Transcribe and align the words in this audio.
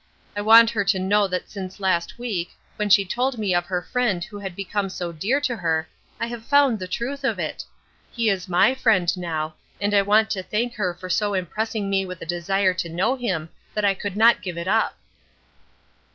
I 0.35 0.41
want 0.41 0.71
her 0.71 0.83
to 0.83 0.97
know 0.97 1.27
that 1.27 1.47
since 1.51 1.79
last 1.79 2.17
week, 2.17 2.53
when 2.77 2.89
she 2.89 3.05
told 3.05 3.37
me 3.37 3.53
of 3.53 3.67
her 3.67 3.83
Friend 3.83 4.23
who 4.23 4.39
had 4.39 4.55
become 4.55 4.89
so 4.89 5.11
dear 5.11 5.39
to 5.41 5.55
her, 5.57 5.87
I 6.19 6.25
have 6.25 6.43
found 6.43 6.79
the 6.79 6.87
truth 6.87 7.23
of 7.23 7.37
it. 7.37 7.63
He 8.11 8.27
is 8.27 8.49
my 8.49 8.73
Friend 8.73 9.15
now, 9.15 9.53
and 9.79 9.93
I 9.93 10.01
want 10.01 10.31
to 10.31 10.41
thank 10.41 10.73
her 10.73 10.95
for 10.95 11.07
so 11.11 11.35
impressing 11.35 11.87
me 11.87 12.07
with 12.07 12.19
a 12.19 12.25
desire 12.25 12.73
to 12.73 12.89
know 12.89 13.15
him 13.15 13.49
that 13.75 13.85
I 13.85 13.93
could 13.93 14.17
not 14.17 14.41
give 14.41 14.57
it 14.57 14.67
up." 14.67 14.97